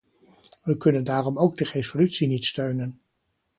[0.63, 3.01] We kunnen daarom ook de resolutie niet steunen.